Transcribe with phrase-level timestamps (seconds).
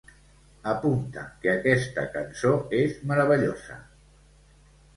[0.71, 3.81] Apunta que aquesta cançó és meravellosa.